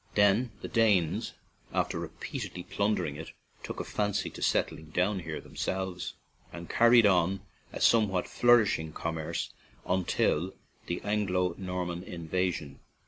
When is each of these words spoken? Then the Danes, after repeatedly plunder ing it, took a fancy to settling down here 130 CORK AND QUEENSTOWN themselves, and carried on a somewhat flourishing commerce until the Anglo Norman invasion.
Then 0.15 0.49
the 0.63 0.67
Danes, 0.67 1.33
after 1.71 1.99
repeatedly 1.99 2.63
plunder 2.63 3.05
ing 3.05 3.17
it, 3.17 3.33
took 3.61 3.79
a 3.79 3.83
fancy 3.83 4.31
to 4.31 4.41
settling 4.41 4.85
down 4.89 5.19
here 5.19 5.35
130 5.35 5.43
CORK 5.43 5.43
AND 5.43 5.51
QUEENSTOWN 5.51 5.83
themselves, 5.83 6.13
and 6.67 6.69
carried 6.75 7.05
on 7.05 7.41
a 7.71 7.79
somewhat 7.79 8.27
flourishing 8.27 8.93
commerce 8.93 9.53
until 9.85 10.55
the 10.87 11.01
Anglo 11.03 11.53
Norman 11.59 12.01
invasion. 12.01 12.79